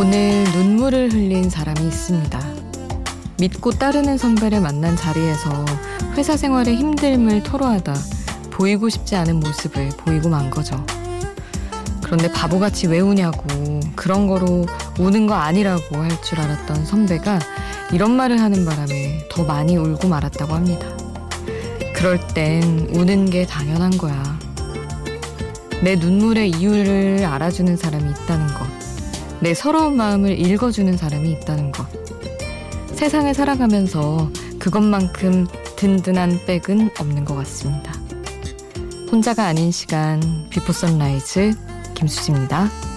오늘 0.00 0.44
눈물을 0.44 1.12
흘린 1.12 1.50
사람이 1.50 1.78
있습니다. 1.86 2.40
믿고 3.38 3.72
따르는 3.72 4.16
선배를 4.16 4.62
만난 4.62 4.96
자리에서 4.96 5.50
회사 6.16 6.38
생활의 6.38 6.78
힘듦을 6.78 7.44
토로하다 7.44 7.92
보이고 8.50 8.88
싶지 8.88 9.14
않은 9.16 9.40
모습을 9.40 9.90
보이고 9.98 10.30
만 10.30 10.48
거죠. 10.48 10.82
그런데 12.02 12.32
바보같이 12.32 12.86
왜 12.86 13.00
우냐고 13.00 13.44
그런 13.94 14.26
거로 14.26 14.64
우는 14.98 15.26
거 15.26 15.34
아니라고 15.34 15.98
할 15.98 16.10
줄 16.22 16.40
알았던 16.40 16.86
선배가 16.86 17.38
이런 17.92 18.12
말을 18.12 18.40
하는 18.40 18.64
바람에 18.64 19.28
더 19.30 19.44
많이 19.44 19.76
울고 19.76 20.08
말았다고 20.08 20.54
합니다. 20.54 20.86
그럴 21.94 22.18
땐 22.28 22.88
우는 22.94 23.28
게 23.28 23.44
당연한 23.44 23.90
거야. 23.98 24.38
내 25.82 25.94
눈물의 25.94 26.52
이유를 26.52 27.26
알아주는 27.26 27.76
사람이 27.76 28.10
있다는 28.12 28.46
것. 28.46 28.49
내 29.40 29.54
서러운 29.54 29.96
마음을 29.96 30.38
읽어주는 30.38 30.96
사람이 30.96 31.32
있다는 31.32 31.72
것. 31.72 31.86
세상을 32.94 33.32
살아가면서 33.32 34.30
그것만큼 34.58 35.46
든든한 35.76 36.40
백은 36.46 36.90
없는 36.98 37.24
것 37.24 37.34
같습니다. 37.36 37.94
혼자가 39.10 39.46
아닌 39.46 39.72
시간 39.72 40.20
Before 40.50 40.72
Sunrise 40.72 41.54
김수지입니다. 41.94 42.89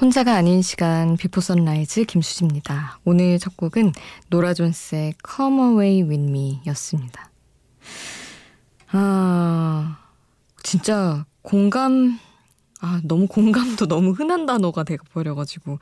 혼자가 0.00 0.34
아닌 0.34 0.62
시간 0.62 1.18
Before 1.18 1.42
Sunrise 1.42 2.04
김수지입니다. 2.04 3.00
오늘 3.04 3.38
첫 3.38 3.58
곡은 3.58 3.92
노라 4.30 4.54
존스의 4.54 5.12
Come 5.28 5.60
Away 5.60 6.02
With 6.04 6.30
Me 6.30 6.60
였습니다. 6.68 7.30
아, 8.92 9.98
진짜 10.62 11.26
공감, 11.42 12.18
아, 12.80 13.02
너무 13.04 13.26
공감도 13.26 13.88
너무 13.88 14.12
흔한 14.12 14.46
단어가 14.46 14.84
돼버려가지고 14.84 15.78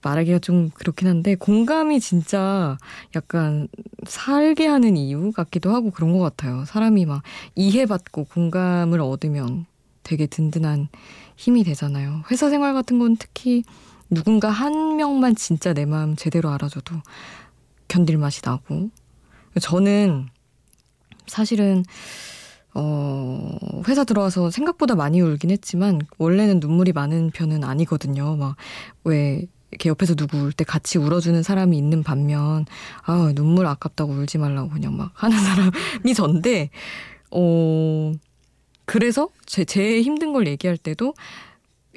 말하기가 0.00 0.38
좀 0.38 0.70
그렇긴 0.70 1.08
한데 1.08 1.34
공감이 1.34 2.00
진짜 2.00 2.78
약간 3.14 3.68
살게 4.06 4.66
하는 4.66 4.96
이유 4.96 5.32
같기도 5.32 5.74
하고 5.74 5.90
그런 5.90 6.16
것 6.16 6.20
같아요. 6.20 6.64
사람이 6.64 7.04
막 7.04 7.22
이해받고 7.56 8.24
공감을 8.24 9.02
얻으면 9.02 9.66
되게 10.08 10.26
든든한 10.26 10.88
힘이 11.36 11.64
되잖아요. 11.64 12.22
회사 12.30 12.48
생활 12.48 12.72
같은 12.72 12.98
건 12.98 13.16
특히 13.18 13.62
누군가 14.08 14.48
한 14.48 14.96
명만 14.96 15.36
진짜 15.36 15.74
내 15.74 15.84
마음 15.84 16.16
제대로 16.16 16.48
알아줘도 16.48 16.94
견딜 17.88 18.16
맛이 18.16 18.40
나고. 18.42 18.88
저는 19.60 20.28
사실은, 21.26 21.84
어, 22.72 23.58
회사 23.86 24.04
들어와서 24.04 24.50
생각보다 24.50 24.94
많이 24.94 25.20
울긴 25.20 25.50
했지만, 25.50 26.00
원래는 26.16 26.60
눈물이 26.60 26.92
많은 26.92 27.30
편은 27.30 27.62
아니거든요. 27.64 28.36
막, 28.36 28.56
왜, 29.04 29.44
이렇게 29.70 29.90
옆에서 29.90 30.14
누구 30.14 30.38
울 30.38 30.52
때 30.52 30.64
같이 30.64 30.96
울어주는 30.96 31.42
사람이 31.42 31.76
있는 31.76 32.02
반면, 32.02 32.64
아, 33.04 33.32
눈물 33.34 33.66
아깝다고 33.66 34.12
울지 34.14 34.38
말라고 34.38 34.70
그냥 34.70 34.96
막 34.96 35.10
하는 35.14 35.36
사람이 35.44 36.14
전데, 36.14 36.70
어, 37.30 38.12
그래서 38.88 39.28
제, 39.44 39.66
제 39.66 40.00
힘든 40.00 40.32
걸 40.32 40.46
얘기할 40.46 40.78
때도 40.78 41.12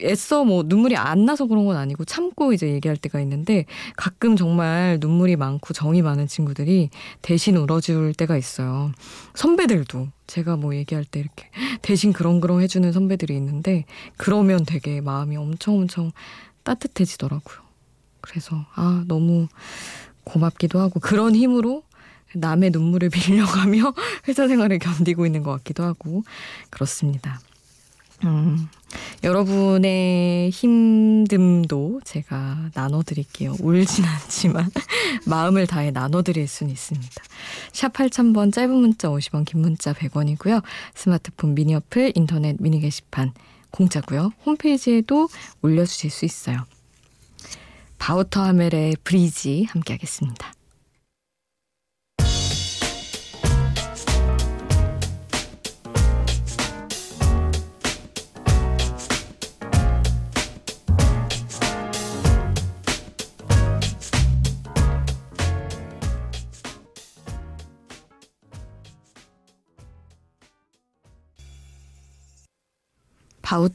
애써 0.02 0.44
뭐 0.44 0.64
눈물이 0.66 0.98
안 0.98 1.26
나서 1.26 1.46
그런 1.46 1.66
건 1.66 1.78
아니고 1.78 2.04
참고 2.04 2.52
이제 2.52 2.68
얘기할 2.68 2.98
때가 2.98 3.22
있는데 3.22 3.66
가끔 3.96 4.36
정말 4.36 4.98
눈물이 5.00 5.38
많고 5.38 5.74
정이 5.74 6.02
많은 6.02 6.28
친구들이 6.28 6.90
대신 7.22 7.56
울어줄 7.56 8.14
때가 8.14 8.36
있어요. 8.36 8.92
선배들도 9.36 10.10
제가 10.28 10.58
뭐 10.58 10.76
얘기할 10.76 11.06
때 11.06 11.22
이렇게 11.22 11.50
대신 11.82 12.12
그렁그렁 12.12 12.62
해주는 12.62 12.92
선배들이 12.92 13.38
있는데 13.38 13.86
그러면 14.18 14.66
되게 14.66 15.00
마음이 15.00 15.38
엄청 15.38 15.76
엄청 15.76 16.12
따뜻해지더라고요. 16.64 17.58
그래서 18.20 18.66
아 18.76 19.06
너무 19.08 19.48
고맙기도 20.26 20.78
하고 20.82 21.00
그런 21.00 21.36
힘으로 21.38 21.84
남의 22.34 22.72
눈물을 22.72 23.10
빌려가며 23.10 23.94
회사 24.28 24.48
생활을 24.48 24.80
견디고 24.80 25.26
있는 25.26 25.44
것 25.44 25.52
같기도 25.52 25.84
하고 25.84 26.24
그렇습니다. 26.70 27.40
음, 28.24 28.70
여러분의 29.24 30.52
힘듦도 30.52 32.02
제가 32.04 32.70
나눠드릴게요. 32.74 33.56
울진 33.60 34.06
않지만 34.06 34.70
마음을 35.26 35.66
다해 35.68 35.92
나눠드릴 35.92 36.48
수는 36.48 36.72
있습니다. 36.72 37.24
샵 37.72 37.94
8000번 37.94 38.54
짧은 38.54 38.74
문자 38.74 39.10
50원 39.10 39.46
긴 39.46 39.62
문자 39.62 39.94
100원이고요. 39.94 40.62
스마트폰 40.94 41.56
미니 41.56 41.74
어플 41.76 42.14
인터넷 42.16 42.58
미니 42.60 42.80
게시판 42.80 43.32
공짜고요. 43.72 44.34
홈페이지에도 44.46 45.30
올려주실 45.62 46.10
수 46.10 46.26
있어요. 46.26 46.66
바우터 47.98 48.44
하멜의 48.44 48.98
브리지 49.04 49.68
함께 49.70 49.94
하겠습니다. 49.94 50.54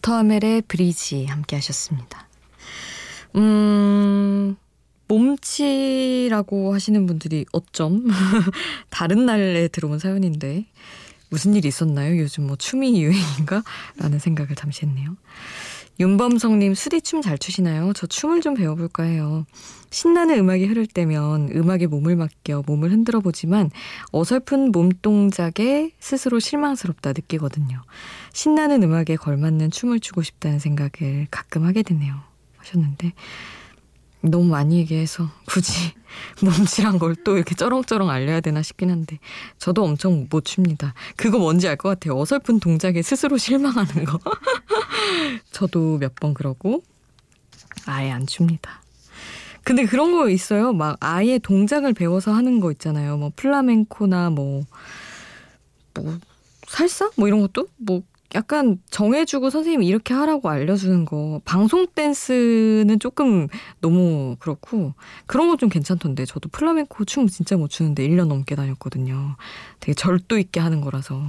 바우터멜의 0.07 0.63
브리지 0.69 1.27
함께 1.27 1.57
하셨습니다. 1.57 2.29
음, 3.35 4.57
몸치라고 5.09 6.73
하시는 6.73 7.07
분들이 7.07 7.45
어쩜 7.53 8.07
다른 8.89 9.27
날에 9.27 9.67
들어온 9.69 9.99
사연인데 9.99 10.67
무슨 11.29 11.55
일이 11.55 11.67
있었나요? 11.69 12.19
요즘 12.19 12.47
뭐 12.47 12.55
춤이 12.55 13.03
유행인가? 13.03 13.65
라는 13.99 14.21
생각을 14.21 14.55
잠시 14.55 14.87
했네요. 14.87 15.17
윤범성님 15.99 16.75
수디 16.75 17.01
춤잘 17.01 17.39
추시나요? 17.39 17.93
저 17.95 18.07
춤을 18.07 18.43
좀 18.43 18.55
배워볼까 18.55 19.05
해요. 19.05 19.47
신나는 19.91 20.39
음악이 20.39 20.67
흐를 20.67 20.87
때면 20.87 21.51
음악에 21.55 21.87
몸을 21.87 22.17
맡겨 22.17 22.65
몸을 22.67 22.91
흔들어 22.93 23.21
보지만 23.21 23.71
어설픈 24.13 24.73
몸 24.73 24.91
동작에 24.91 25.93
스스로 25.99 26.39
실망스럽다 26.39 27.11
느끼거든요. 27.11 27.83
신나는 28.33 28.83
음악에 28.83 29.17
걸맞는 29.17 29.71
춤을 29.71 30.01
추고 30.01 30.23
싶다는 30.23 30.59
생각을 30.59 31.29
가끔 31.31 31.65
하게 31.65 31.83
되네요. 31.83 32.15
하셨는데 32.59 33.13
너무 34.23 34.45
많이 34.45 34.79
얘기해서 34.79 35.31
굳이 35.47 35.73
몸치란 36.43 36.99
걸또 36.99 37.37
이렇게 37.37 37.55
쩌렁쩌렁 37.55 38.11
알려야 38.11 38.41
되나 38.41 38.63
싶긴 38.63 38.91
한데 38.91 39.19
저도 39.59 39.85
엄청 39.85 40.27
못 40.31 40.45
춥니다. 40.45 40.95
그거 41.17 41.39
뭔지 41.39 41.69
알 41.69 41.77
것 41.77 41.89
같아요. 41.91 42.19
어설픈 42.19 42.59
동작에 42.61 43.03
스스로 43.03 43.37
실망하는 43.37 44.05
거. 44.05 44.19
저도 45.53 45.99
몇 45.99 46.15
번 46.17 46.35
그러고 46.35 46.83
아예 47.87 48.11
안 48.11 48.27
춥니다. 48.27 48.83
근데 49.63 49.85
그런 49.85 50.13
거 50.13 50.31
있어요. 50.31 50.73
막 50.73 50.97
아예 51.01 51.39
동작을 51.39 51.93
배워서 51.93 52.33
하는 52.33 52.61
거 52.61 52.71
있잖아요. 52.73 53.17
뭐 53.17 53.33
플라멩코나 53.37 54.31
뭐, 54.31 54.65
뭐, 55.95 56.19
살사? 56.69 57.11
뭐 57.17 57.29
이런 57.29 57.41
것도? 57.41 57.67
뭐 57.77 58.03
약간 58.35 58.79
정해주고 58.91 59.51
선생님이 59.51 59.87
이렇게 59.87 60.13
하라고 60.15 60.49
알려주는 60.49 61.05
거. 61.05 61.41
방송 61.45 61.87
댄스는 61.87 62.99
조금 62.99 63.49
너무 63.81 64.37
그렇고, 64.39 64.95
그런 65.27 65.49
거좀 65.49 65.69
괜찮던데. 65.69 66.25
저도 66.25 66.49
플라멩코 66.51 67.05
춤 67.05 67.27
진짜 67.29 67.57
못 67.57 67.69
추는데 67.69 68.07
1년 68.09 68.27
넘게 68.27 68.55
다녔거든요. 68.55 69.37
되게 69.81 69.95
절도 69.95 70.39
있게 70.39 70.61
하는 70.61 70.81
거라서. 70.81 71.23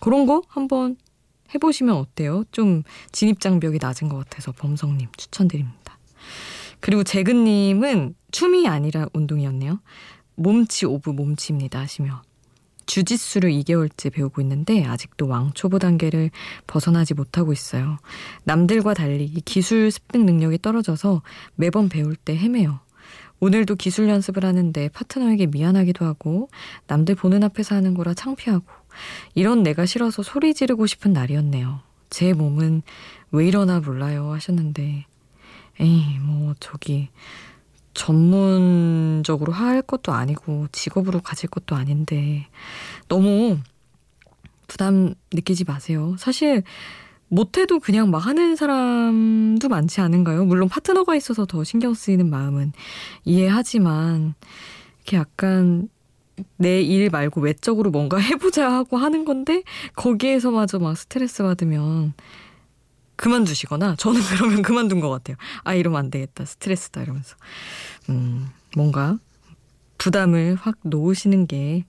그런 0.00 0.26
거 0.26 0.42
한번 0.48 0.96
해보시면 1.54 1.94
어때요? 1.96 2.44
좀 2.50 2.82
진입장벽이 3.12 3.78
낮은 3.80 4.08
것 4.08 4.18
같아서 4.18 4.52
범성님 4.52 5.08
추천드립니다. 5.16 5.98
그리고 6.80 7.04
재근님은 7.04 8.14
춤이 8.32 8.68
아니라 8.68 9.06
운동이었네요. 9.12 9.80
몸치 10.36 10.86
of 10.86 11.10
몸치입니다 11.10 11.78
하시며 11.78 12.22
주짓수를 12.86 13.50
2개월째 13.50 14.12
배우고 14.12 14.40
있는데 14.42 14.84
아직도 14.84 15.26
왕초보 15.28 15.78
단계를 15.78 16.30
벗어나지 16.66 17.14
못하고 17.14 17.52
있어요. 17.52 17.98
남들과 18.44 18.94
달리 18.94 19.28
기술 19.44 19.90
습득 19.90 20.24
능력이 20.24 20.58
떨어져서 20.62 21.22
매번 21.56 21.88
배울 21.88 22.16
때 22.16 22.36
헤매요. 22.36 22.80
오늘도 23.40 23.76
기술 23.76 24.08
연습을 24.08 24.44
하는데 24.44 24.88
파트너에게 24.88 25.46
미안하기도 25.46 26.04
하고 26.04 26.48
남들 26.86 27.14
보는 27.14 27.42
앞에서 27.44 27.74
하는 27.74 27.94
거라 27.94 28.14
창피하고 28.14 28.64
이런 29.34 29.62
내가 29.62 29.86
싫어서 29.86 30.22
소리 30.22 30.54
지르고 30.54 30.86
싶은 30.86 31.12
날이었네요. 31.12 31.80
제 32.10 32.32
몸은 32.32 32.82
왜 33.32 33.46
이러나 33.46 33.80
몰라요 33.80 34.32
하셨는데 34.32 35.06
에이 35.80 36.18
뭐 36.20 36.54
저기 36.60 37.08
전문적으로 37.94 39.52
할 39.52 39.82
것도 39.82 40.12
아니고 40.12 40.66
직업으로 40.72 41.20
가질 41.20 41.48
것도 41.48 41.76
아닌데 41.76 42.46
너무 43.08 43.58
부담 44.66 45.14
느끼지 45.32 45.64
마세요. 45.64 46.16
사실 46.18 46.62
못해도 47.28 47.80
그냥 47.80 48.10
막 48.10 48.18
하는 48.18 48.56
사람도 48.56 49.68
많지 49.68 50.00
않은가요? 50.00 50.44
물론 50.44 50.68
파트너가 50.68 51.16
있어서 51.16 51.46
더 51.46 51.64
신경 51.64 51.94
쓰이는 51.94 52.28
마음은 52.30 52.72
이해하지만 53.24 54.34
이렇게 55.02 55.16
약간 55.16 55.88
내 56.56 56.82
일 56.82 57.10
말고 57.10 57.40
외적으로 57.40 57.90
뭔가 57.90 58.18
해보자 58.18 58.70
하고 58.72 58.96
하는 58.96 59.24
건데 59.24 59.62
거기에서마저 59.94 60.78
막 60.80 60.96
스트레스 60.96 61.42
받으면 61.42 62.12
그만두시거나 63.16 63.96
저는 63.96 64.20
그러면 64.36 64.62
그만둔 64.62 65.00
것 65.00 65.10
같아요. 65.10 65.36
아 65.64 65.74
이러면 65.74 65.98
안 65.98 66.10
되겠다 66.10 66.44
스트레스다 66.44 67.02
이러면서 67.02 67.36
음 68.08 68.48
뭔가 68.76 69.18
부담을 69.98 70.56
확 70.60 70.76
놓으시는 70.82 71.46
게 71.46 71.84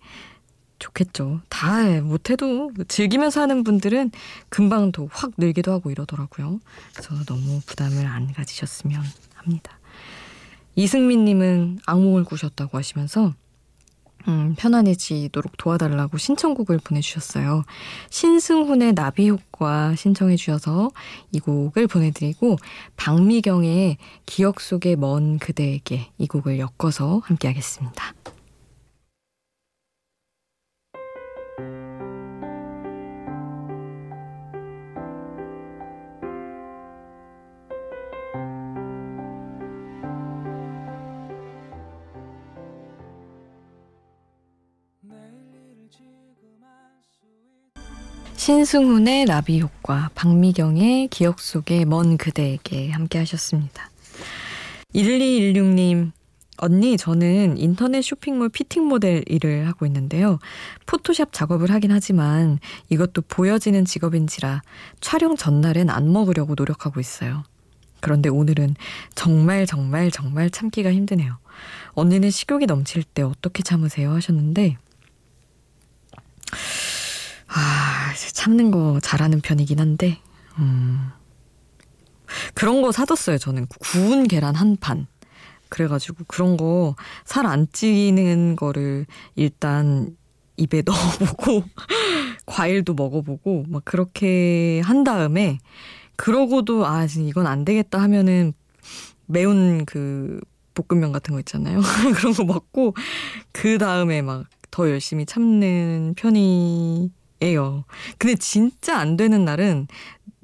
좋겠죠. 0.80 1.42
다 1.50 2.02
못해도 2.02 2.72
즐기면서 2.88 3.42
하는 3.42 3.64
분들은 3.64 4.12
금방 4.50 4.92
더 4.92 5.08
확 5.12 5.32
늘기도 5.38 5.72
하고 5.72 5.90
이러더라고요. 5.92 6.60
그래서 6.94 7.16
너무 7.26 7.62
부담을 7.66 8.06
안 8.06 8.32
가지셨으면 8.34 9.02
합니다. 9.36 9.80
이승민님은 10.76 11.80
악몽을 11.86 12.26
꾸셨다고 12.26 12.78
하시면서 12.78 13.34
음, 14.28 14.56
편안해지도록 14.58 15.58
도와달라고 15.58 16.18
신청곡을 16.18 16.80
보내주셨어요. 16.84 17.64
신승훈의 18.10 18.96
나비 18.96 19.30
효과 19.30 19.96
신청해 19.96 20.36
주셔서 20.36 20.90
이 21.32 21.40
곡을 21.40 21.88
보내드리고 21.88 22.58
박미경의 22.98 23.98
기억 24.26 24.60
속의 24.62 24.96
먼 24.96 25.38
그대에게 25.38 26.10
이 26.18 26.28
곡을 26.28 26.60
엮어서 26.60 27.22
함께 27.24 27.48
하겠습니다. 27.48 28.15
신승훈의 48.46 49.26
나비 49.26 49.60
효과, 49.60 50.12
박미경의 50.14 51.08
기억 51.08 51.40
속의 51.40 51.86
먼 51.86 52.16
그대에게 52.16 52.92
함께 52.92 53.18
하셨습니다. 53.18 53.90
1216님, 54.94 56.12
언니, 56.58 56.96
저는 56.96 57.58
인터넷 57.58 58.04
쇼핑몰 58.04 58.50
피팅 58.50 58.86
모델 58.88 59.24
일을 59.26 59.68
하고 59.68 59.88
있는데요. 59.88 60.38
포토샵 60.86 61.34
작업을 61.34 61.72
하긴 61.72 61.92
하지만 61.92 62.60
이것도 62.90 63.24
보여지는 63.24 63.84
직업인지라 63.84 64.62
촬영 65.02 65.36
전날엔 65.36 65.90
안 65.90 66.14
먹으려고 66.14 66.54
노력하고 66.56 67.00
있어요. 67.00 67.44
그런데 68.00 68.30
오늘은 68.30 68.76
정말 69.16 69.66
정말 69.66 70.12
정말 70.12 70.52
참기가 70.52 70.94
힘드네요. 70.94 71.40
언니는 71.94 72.30
식욕이 72.30 72.68
넘칠 72.68 73.02
때 73.02 73.24
어떻게 73.24 73.64
참으세요? 73.64 74.14
하셨는데, 74.14 74.78
아, 77.48 78.14
참는 78.34 78.72
거 78.72 79.00
잘하는 79.02 79.42
편이긴 79.42 79.80
한데, 79.80 80.20
음. 80.60 81.10
그런 82.54 82.82
거 82.82 82.92
사뒀어요, 82.92 83.38
저는. 83.38 83.68
구운 83.80 84.28
계란 84.28 84.56
한 84.56 84.78
판. 84.78 85.08
그래가지고 85.70 86.26
그런 86.28 86.58
거 86.58 86.96
살 87.26 87.46
안 87.48 87.68
찌는 87.72 88.56
거를 88.56 89.06
일단 89.36 90.16
입에 90.58 90.84
넣어보고, 90.86 91.64
과일도 92.46 92.94
먹어보고, 92.94 93.66
막 93.68 93.84
그렇게 93.86 94.82
한 94.84 95.04
다음에, 95.04 95.60
그러고도, 96.16 96.86
아, 96.86 97.06
이건 97.06 97.48
안 97.48 97.66
되겠다 97.66 98.02
하면은 98.02 98.54
매운 99.28 99.86
그 99.86 100.40
볶음면 100.76 101.12
같은 101.12 101.34
거 101.34 101.40
있잖아요. 101.40 101.80
그런 102.16 102.34
거 102.34 102.44
먹고, 102.46 102.96
그 103.52 103.78
다음에 103.78 104.22
막 104.22 104.46
더 104.72 104.90
열심히 104.90 105.26
참는 105.26 106.16
편이 106.18 107.10
예요. 107.42 107.84
근데 108.18 108.36
진짜 108.36 108.98
안 108.98 109.18
되는 109.18 109.46
날은 109.46 109.88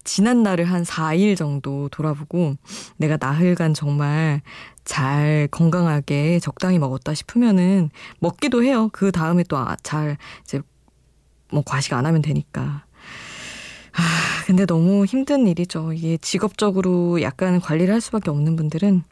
지난 0.04 0.44
날을 0.44 0.66
한 0.66 0.84
4일 0.84 1.36
정도 1.38 1.88
돌아보고 1.90 2.56
내가 2.98 3.18
나흘간 3.20 3.74
정말 3.74 4.42
잘 4.84 5.48
건강하게 5.52 6.40
적당히 6.40 6.80
먹었다 6.80 7.14
싶으면은 7.14 7.92
먹기도 8.20 8.64
해요. 8.64 8.90
그 8.92 9.12
다음에 9.12 9.44
또잘 9.44 10.10
아, 10.12 10.18
이제 10.44 10.62
뭐 11.52 11.64
과식 11.66 11.94
안 11.94 12.06
하면 12.06 12.22
되니까. 12.22 12.86
아, 13.94 14.02
근데 14.46 14.66
너무 14.66 15.06
힘든 15.06 15.48
일이죠. 15.48 15.94
이게 15.94 16.18
직업적으로 16.18 17.22
약간 17.22 17.60
관리를 17.60 17.94
할 17.94 18.02
수밖에 18.02 18.30
없는 18.32 18.56
분들은 18.56 19.04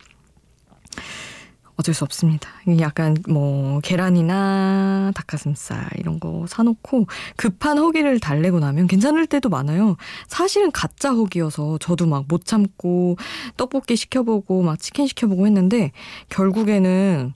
어쩔 1.80 1.96
수 1.96 2.04
없습니다. 2.04 2.50
약간 2.82 3.16
뭐 3.30 3.80
계란이나 3.80 5.14
닭가슴살 5.16 5.88
이런 5.98 6.20
거 6.20 6.46
사놓고 6.46 7.08
급한 7.38 7.78
허기를 7.78 8.20
달래고 8.20 8.60
나면 8.60 8.88
괜찮을 8.88 9.26
때도 9.28 9.48
많아요. 9.48 9.96
사실은 10.28 10.72
가짜 10.72 11.12
허기여서 11.12 11.78
저도 11.80 12.06
막 12.06 12.20
못 12.28 12.46
참고 12.46 13.16
떡볶이 13.58 13.96
시켜보고 13.96 14.62
막 14.62 14.78
치킨 14.78 15.08
시켜보고 15.08 15.48
했는데 15.48 15.92
결국에는 16.28 17.34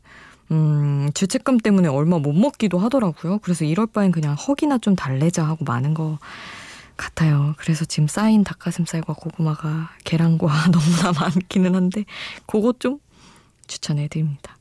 음, 0.52 1.10
죄책감 1.14 1.58
때문에 1.60 1.88
얼마 1.88 2.20
못 2.20 2.34
먹기도 2.34 2.78
하더라고요. 2.78 3.40
그래서 3.40 3.64
이럴 3.64 3.88
바엔 3.88 4.12
그냥 4.12 4.36
허기나 4.36 4.78
좀 4.78 4.96
달래자 4.96 5.44
하고 5.44 5.64
많은 5.64 5.94
거 5.94 6.20
같아요. 6.98 7.56
그래서 7.58 7.86
지금 7.86 8.08
쌓인 8.08 8.44
닭가슴살과 8.44 9.14
고구마가 9.14 9.90
계란과 10.04 10.48
너무나 10.72 11.20
많기는 11.20 11.74
한데 11.74 12.06
그것 12.46 12.80
좀 12.80 13.00
추천해 13.68 14.08
드립니다. 14.08 14.58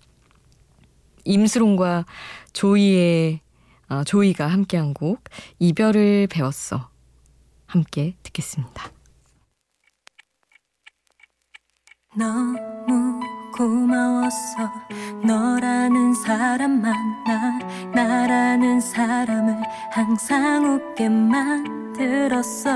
임수롱과 1.25 2.05
조이의 2.53 3.41
어, 3.89 4.05
조이가 4.05 4.47
함께한 4.47 4.95
곡 4.95 5.23
이별을 5.59 6.27
배웠어 6.29 6.89
함께 7.67 8.17
듣겠습니다. 8.23 8.91
너무 12.15 13.21
고마웠어 13.57 14.71
너라는 15.25 16.15
사람 16.15 16.81
만나 16.83 17.59
나라는 17.95 18.81
사람을 18.81 19.63
항상 19.91 20.65
웃게 20.75 21.09
만들었어 21.09 22.71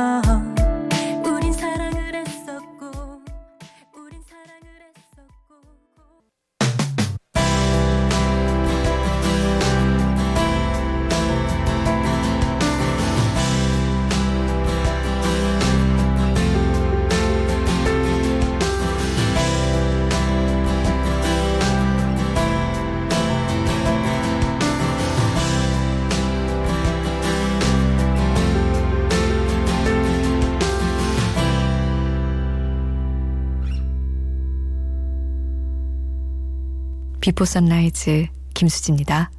Before 37.27 37.45
Sunrise 37.45 38.29
김수지입니다. 38.55 39.33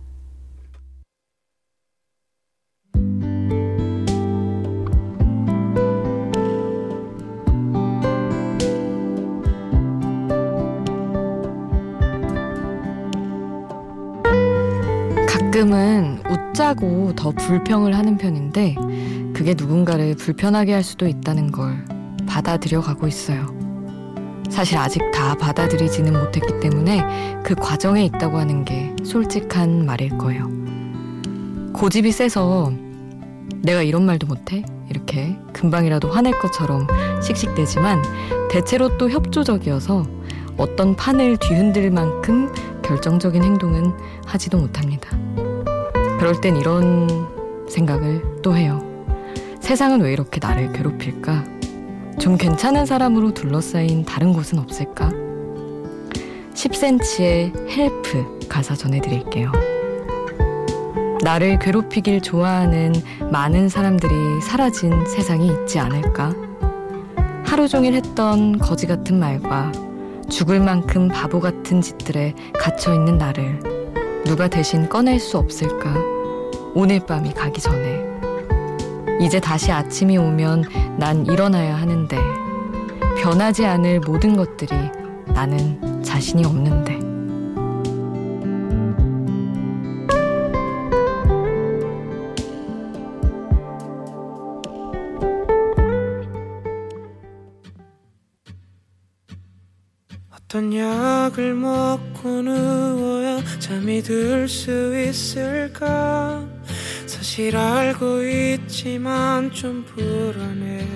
가끔은 15.25 16.21
웃자고 16.29 17.15
더 17.15 17.31
불평을 17.31 17.95
하는 17.95 18.17
편인데 18.17 18.75
그게 19.33 19.53
누군가를 19.53 20.15
불편하게 20.17 20.73
할 20.73 20.83
수도 20.83 21.07
있다는 21.07 21.53
걸 21.53 21.85
받아들여 22.27 22.81
가고 22.81 23.07
있어요. 23.07 23.56
사실 24.49 24.77
아직 24.77 25.01
다 25.11 25.35
받아들이지는 25.35 26.13
못했기 26.13 26.59
때문에 26.59 27.41
그 27.43 27.55
과정에 27.55 28.05
있다고 28.05 28.37
하는 28.37 28.65
게 28.65 28.95
솔직한 29.03 29.85
말일 29.85 30.17
거예요. 30.17 30.49
고집이 31.73 32.11
세서 32.11 32.71
내가 33.61 33.83
이런 33.83 34.05
말도 34.05 34.27
못해? 34.27 34.63
이렇게 34.89 35.37
금방이라도 35.53 36.09
화낼 36.09 36.37
것처럼 36.39 36.87
씩씩대지만 37.21 38.01
대체로 38.49 38.97
또 38.97 39.09
협조적이어서 39.09 40.05
어떤 40.57 40.95
판을 40.95 41.37
뒤흔들 41.37 41.91
만큼 41.91 42.51
결정적인 42.83 43.43
행동은 43.43 43.93
하지도 44.25 44.57
못합니다. 44.57 45.09
그럴 46.17 46.39
땐 46.41 46.55
이런 46.57 47.07
생각을 47.69 48.41
또 48.41 48.55
해요. 48.55 48.81
세상은 49.59 50.01
왜 50.01 50.13
이렇게 50.13 50.39
나를 50.41 50.71
괴롭힐까? 50.71 51.56
좀 52.19 52.35
괜찮은 52.35 52.85
사람으로 52.85 53.33
둘러싸인 53.33 54.03
다른 54.03 54.33
곳은 54.33 54.57
없을까? 54.59 55.11
10cm의 56.53 57.69
Help 57.69 58.39
가사 58.49 58.75
전해드릴게요. 58.75 59.51
나를 61.23 61.59
괴롭히길 61.59 62.21
좋아하는 62.21 62.93
많은 63.31 63.69
사람들이 63.69 64.41
사라진 64.41 65.05
세상이 65.05 65.47
있지 65.47 65.79
않을까? 65.79 66.33
하루 67.43 67.67
종일 67.67 67.93
했던 67.93 68.57
거지 68.57 68.87
같은 68.87 69.19
말과 69.19 69.71
죽을 70.29 70.59
만큼 70.59 71.07
바보 71.07 71.39
같은 71.39 71.81
짓들에 71.81 72.33
갇혀 72.59 72.93
있는 72.93 73.17
나를 73.17 73.59
누가 74.25 74.47
대신 74.47 74.89
꺼낼 74.89 75.19
수 75.19 75.37
없을까? 75.37 75.95
오늘 76.73 76.99
밤이 76.99 77.33
가기 77.33 77.61
전에. 77.61 78.16
이제 79.19 79.39
다시 79.39 79.71
아침이 79.71 80.17
오면 80.17 80.97
난 80.99 81.25
일어나야 81.25 81.75
하는데, 81.75 82.17
변하지 83.21 83.65
않을 83.65 83.99
모든 84.01 84.35
것들이 84.37 84.75
나는 85.33 86.03
자신이 86.03 86.45
없는데. 86.45 86.97
어떤 100.31 100.73
약을 100.73 101.55
먹고 101.55 102.41
누워야 102.41 103.41
잠이 103.59 104.01
들 104.01 104.47
수 104.47 104.97
있을까 104.97 106.46
사실 107.37 107.55
알고 107.55 108.23
있지만 108.23 109.51
좀 109.51 109.85
불안해 109.85 110.87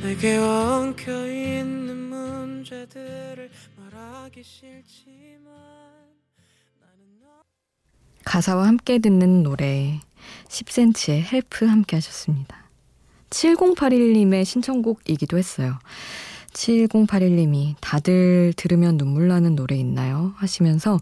내게 0.00 0.36
엉켜 0.36 1.10
있는 1.26 1.96
문제들을 1.96 3.50
말하기 3.76 4.44
싫지만 4.44 5.52
가사와 8.24 8.68
함께 8.68 9.00
듣는 9.00 9.42
노래 9.42 9.98
10cm의 10.46 11.24
Help 11.32 11.66
함께 11.66 11.96
하셨습니다. 11.96 12.70
7081님의 13.30 14.44
신청곡이기도 14.44 15.36
했어요. 15.36 15.76
7081님이 16.52 17.74
다들 17.80 18.52
들으면 18.56 18.98
눈물 18.98 19.26
나는 19.26 19.56
노래 19.56 19.74
있나요? 19.74 20.32
하시면서 20.36 21.00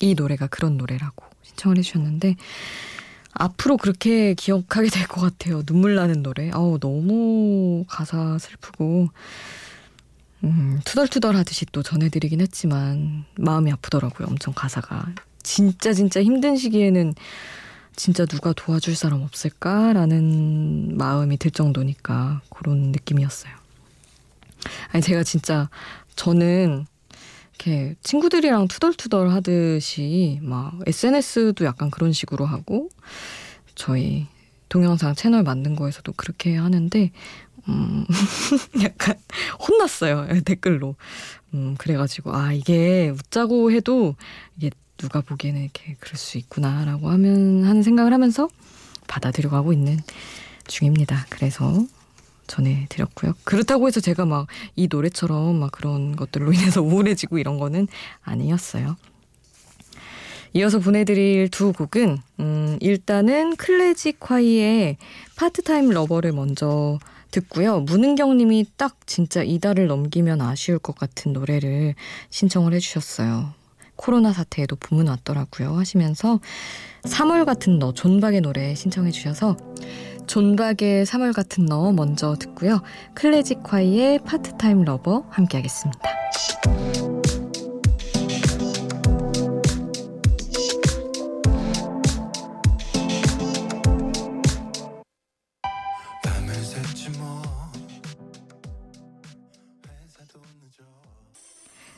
이 0.00 0.14
노래가 0.14 0.48
그런 0.48 0.76
노래라고 0.76 1.25
신청을 1.56 1.78
해주셨는데 1.78 2.36
앞으로 3.32 3.76
그렇게 3.76 4.34
기억하게 4.34 4.88
될 4.88 5.06
것 5.08 5.20
같아요. 5.20 5.62
눈물 5.62 5.94
나는 5.94 6.22
노래. 6.22 6.50
아우 6.52 6.78
너무 6.78 7.84
가사 7.88 8.38
슬프고 8.38 9.08
음, 10.44 10.80
투덜투덜 10.84 11.34
하듯이 11.36 11.66
또 11.72 11.82
전해드리긴 11.82 12.40
했지만 12.40 13.24
마음이 13.36 13.72
아프더라고요. 13.72 14.28
엄청 14.28 14.54
가사가 14.54 15.06
진짜 15.42 15.92
진짜 15.92 16.22
힘든 16.22 16.56
시기에는 16.56 17.14
진짜 17.94 18.26
누가 18.26 18.52
도와줄 18.52 18.94
사람 18.94 19.22
없을까라는 19.22 20.96
마음이 20.96 21.38
들 21.38 21.50
정도니까 21.50 22.42
그런 22.50 22.92
느낌이었어요. 22.92 23.52
아니 24.92 25.02
제가 25.02 25.22
진짜 25.22 25.68
저는 26.16 26.86
이렇게 27.58 27.94
친구들이랑 28.02 28.68
투덜투덜 28.68 29.30
하듯이 29.30 30.38
막 30.42 30.78
SNS도 30.86 31.64
약간 31.64 31.90
그런 31.90 32.12
식으로 32.12 32.44
하고 32.44 32.90
저희 33.74 34.26
동영상 34.68 35.14
채널 35.14 35.42
만든 35.42 35.74
거에서도 35.76 36.12
그렇게 36.16 36.56
하는데 36.56 37.10
음 37.68 38.06
약간 38.82 39.16
혼났어요 39.68 40.40
댓글로 40.44 40.96
음 41.54 41.74
그래가지고 41.78 42.34
아 42.34 42.52
이게 42.52 43.08
웃자고 43.10 43.72
해도 43.72 44.14
이게 44.56 44.70
누가 44.96 45.20
보기에는 45.20 45.62
이렇게 45.62 45.96
그럴 45.98 46.16
수 46.16 46.38
있구나라고 46.38 47.10
하면 47.10 47.64
하는 47.64 47.82
생각을 47.82 48.12
하면서 48.12 48.48
받아들여가고 49.06 49.72
있는 49.72 49.98
중입니다. 50.66 51.26
그래서 51.28 51.84
전해드렸고요. 52.46 53.34
그렇다고 53.44 53.86
해서 53.86 54.00
제가 54.00 54.24
막 54.24 54.46
이 54.74 54.88
노래처럼 54.90 55.58
막 55.58 55.72
그런 55.72 56.16
것들로 56.16 56.52
인해서 56.52 56.80
우울해지고 56.82 57.38
이런 57.38 57.58
거는 57.58 57.88
아니었어요. 58.22 58.96
이어서 60.52 60.78
보내드릴 60.78 61.50
두 61.50 61.72
곡은 61.72 62.18
음, 62.40 62.78
일단은 62.80 63.56
클래지콰이의 63.56 64.20
Part 64.20 64.96
Time 65.36 65.90
Lover를 65.90 66.32
먼저 66.32 66.98
듣고요. 67.30 67.80
문은경 67.80 68.38
님이 68.38 68.64
딱 68.76 68.96
진짜 69.06 69.42
이달을 69.42 69.86
넘기면 69.86 70.40
아쉬울 70.40 70.78
것 70.78 70.96
같은 70.96 71.32
노래를 71.32 71.94
신청을 72.30 72.72
해주셨어요. 72.74 73.52
코로나 73.96 74.32
사태에도 74.32 74.76
봄은 74.76 75.08
왔더라고요 75.08 75.76
하시면서 75.76 76.40
3월 77.02 77.44
같은 77.44 77.78
너 77.78 77.92
존박의 77.92 78.42
노래 78.42 78.74
신청해 78.74 79.10
주셔서 79.10 79.56
존박의 80.26 81.06
3월 81.06 81.34
같은 81.34 81.66
너 81.66 81.92
먼저 81.92 82.34
듣고요. 82.36 82.82
클래지콰이의 83.14 83.62
Part 83.62 84.20
Time 84.20 84.82
Lover 84.82 85.24
함께 85.30 85.58
하겠습니다. 85.58 86.00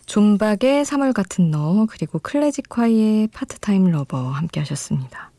존박의 0.07 0.85
3월 0.85 1.13
같은 1.13 1.51
너 1.51 1.87
그리고 1.89 2.19
클래지콰이의 2.19 2.69
Part 2.69 3.29
Time 3.29 3.91
Lover 3.91 4.31
함께 4.31 4.61
하셨습니다. 4.61 5.31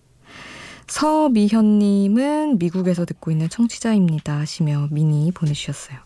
서미현님은 0.90 2.58
미국에서 2.58 3.06
듣고 3.06 3.30
있는 3.30 3.48
청취자입니다 3.48 4.40
하시며 4.40 4.88
미니 4.90 5.32
보내주셨어요. 5.32 6.00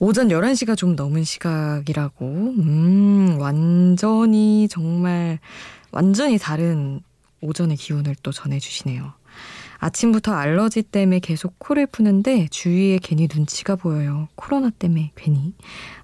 오전 0.00 0.28
11시가 0.28 0.76
좀 0.76 0.96
넘은 0.96 1.24
시각이라고, 1.24 2.26
음, 2.26 3.36
완전히 3.40 4.68
정말, 4.68 5.38
완전히 5.92 6.38
다른 6.38 7.00
오전의 7.40 7.76
기운을 7.76 8.16
또 8.22 8.32
전해주시네요. 8.32 9.12
아침부터 9.78 10.32
알러지 10.32 10.82
때문에 10.82 11.20
계속 11.20 11.54
코를 11.58 11.86
푸는데 11.86 12.48
주위에 12.50 12.98
괜히 13.00 13.28
눈치가 13.32 13.76
보여요. 13.76 14.26
코로나 14.34 14.70
때문에 14.70 15.12
괜히. 15.14 15.54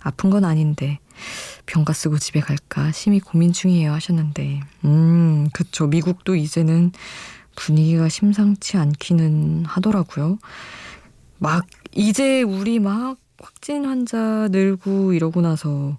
아픈 0.01 0.31
건 0.31 0.45
아닌데 0.45 1.01
병가 1.67 1.93
쓰고 1.93 2.19
집에 2.19 2.41
갈까 2.41 2.93
심히 2.93 3.19
고민 3.21 3.53
중이에요 3.53 3.93
하셨는데 3.93 4.61
음 4.85 5.49
그쵸 5.53 5.87
미국도 5.87 6.37
이제는 6.37 6.93
분위기가 7.57 8.09
심상치 8.09 8.77
않기는 8.77 9.65
하더라고요. 9.67 10.39
막 11.39 11.67
이제 11.93 12.43
우리 12.43 12.79
막 12.79 13.19
확진 13.39 13.85
환자 13.85 14.49
늘고 14.51 15.13
이러고 15.13 15.41
나서 15.41 15.99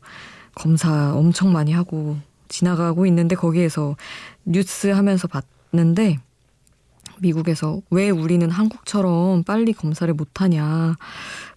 검사 0.56 1.14
엄청 1.14 1.52
많이 1.52 1.72
하고 1.74 2.18
지나가고 2.48 3.06
있는데 3.08 3.36
거기에서 3.36 3.96
뉴스 4.46 4.88
하면서 4.88 5.28
봤는데 5.28 6.20
미국에서 7.20 7.82
왜 7.90 8.10
우리는 8.10 8.50
한국처럼 8.50 9.44
빨리 9.44 9.74
검사를 9.74 10.14
못하냐 10.14 10.96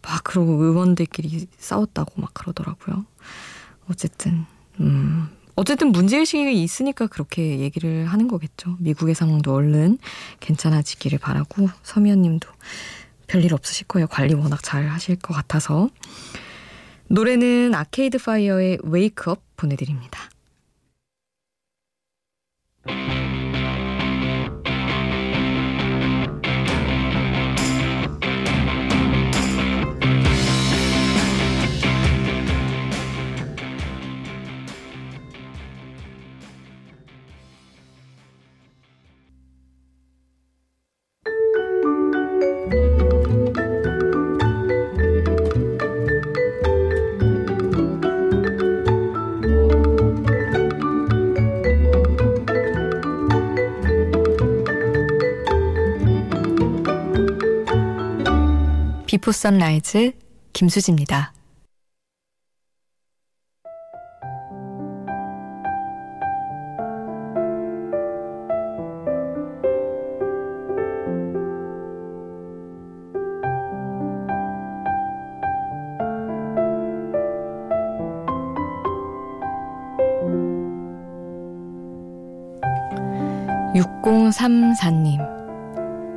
막 0.03 0.25
그러고 0.25 0.63
의원들끼리 0.63 1.47
싸웠다고 1.59 2.21
막 2.21 2.35
그러더라고요. 2.35 3.05
어쨌든 3.91 4.47
음 4.81 5.29
어쨌든 5.59 5.91
문제의식이 5.91 6.63
있으니까 6.63 7.09
그렇게 7.09 7.59
얘기를 7.59 8.07
하는 8.07 8.29
거겠죠. 8.29 8.77
미국의 8.79 9.17
상황도 9.17 9.53
얼른 9.53 9.99
괜찮아지기를 10.39 11.19
바라고 11.19 11.69
서미연 11.83 12.23
님도 12.23 12.49
별일 13.27 13.53
없으실 13.53 13.89
거예요. 13.89 14.07
관리 14.07 14.35
워낙 14.35 14.63
잘 14.63 14.87
하실 14.87 15.17
것 15.17 15.35
같아서. 15.35 15.89
노래는 17.09 17.75
아케이드 17.75 18.19
파이어의 18.19 18.79
Wake 18.85 19.23
Up 19.23 19.43
보내드립니다. 19.57 20.28
비포 59.19 59.33
선라이즈 59.33 60.13
김수지입니다. 60.53 61.33
(6034님) 83.75 85.38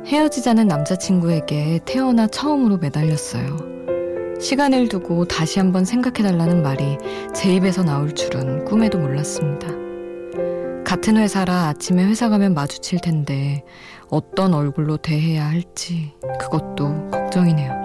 헤어지자는 0.06 0.66
남자친구에게 0.66 1.80
태어나 1.84 2.26
처음으로 2.26 2.78
매달렸어요. 2.78 3.72
시간을 4.40 4.88
두고 4.88 5.24
다시 5.26 5.60
한번 5.60 5.84
생각해달라는 5.84 6.62
말이 6.62 6.98
제 7.32 7.54
입에서 7.54 7.84
나올 7.84 8.12
줄은 8.12 8.64
꿈에도 8.64 8.98
몰랐습니다. 8.98 9.68
같은 10.84 11.16
회사라 11.16 11.68
아침에 11.68 12.04
회사 12.04 12.28
가면 12.28 12.52
마주칠 12.52 13.00
텐데 13.00 13.64
어떤 14.10 14.52
얼굴로 14.52 14.96
대해야 14.96 15.48
할지 15.48 16.12
그것도 16.40 17.10
걱정이네요. 17.10 17.82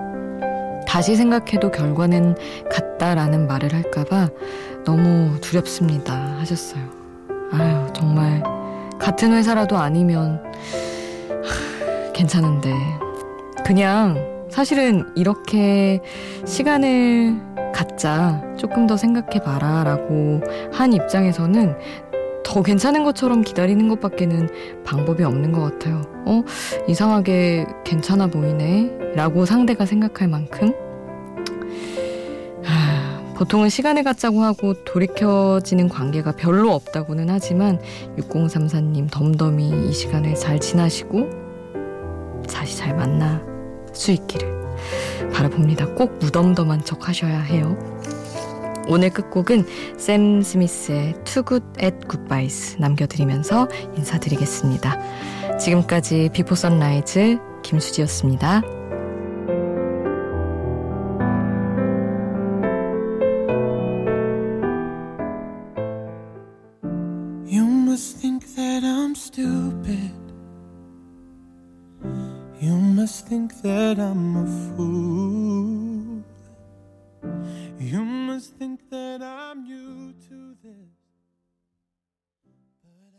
다시 0.87 1.15
생각해도 1.15 1.69
결과는 1.69 2.35
같다라는 2.71 3.47
말을 3.47 3.73
할까봐 3.73 4.29
너무 4.83 5.39
두렵습니다. 5.39 6.37
하셨어요. 6.39 6.83
아유, 7.51 7.87
정말 7.93 8.41
같은 8.97 9.31
회사라도 9.33 9.77
아니면 9.77 10.41
괜찮은데. 12.17 12.73
그냥 13.63 14.47
사실은 14.49 15.05
이렇게 15.15 16.01
시간을 16.45 17.35
갖자 17.73 18.41
조금 18.57 18.87
더 18.87 18.97
생각해 18.97 19.39
봐라 19.43 19.83
라고 19.83 20.41
한 20.71 20.93
입장에서는 20.93 21.75
더 22.43 22.63
괜찮은 22.63 23.03
것처럼 23.03 23.43
기다리는 23.43 23.87
것밖에는 23.89 24.49
방법이 24.83 25.23
없는 25.23 25.51
것 25.51 25.61
같아요. 25.61 26.01
어? 26.25 26.43
이상하게 26.87 27.67
괜찮아 27.85 28.27
보이네? 28.27 29.13
라고 29.15 29.45
상대가 29.45 29.85
생각할 29.85 30.27
만큼. 30.27 30.73
하, 32.63 33.33
보통은 33.35 33.69
시간을 33.69 34.03
갖자고 34.03 34.41
하고 34.41 34.73
돌이켜지는 34.85 35.89
관계가 35.89 36.31
별로 36.31 36.73
없다고는 36.73 37.29
하지만 37.29 37.79
6034님 38.17 39.11
덤덤히 39.11 39.89
이 39.89 39.93
시간을 39.93 40.33
잘 40.35 40.59
지나시고 40.59 41.46
다시 42.47 42.77
잘 42.77 42.95
만날 42.95 43.41
수 43.93 44.11
있기를 44.11 44.57
바라봅니다. 45.33 45.87
꼭 45.93 46.17
무덤덤한 46.19 46.83
척 46.85 47.07
하셔야 47.07 47.39
해요. 47.39 47.77
오늘 48.87 49.09
끝곡은 49.09 49.65
샘 49.97 50.41
스미스의 50.41 51.13
Too 51.25 51.43
Good 51.45 51.65
at 51.83 51.97
Goodbyes 52.07 52.77
남겨드리면서 52.79 53.67
인사드리겠습니다. 53.97 55.57
지금까지 55.57 56.29
비포 56.31 56.55
선라이즈 56.55 57.37
김수지였습니다. 57.63 58.76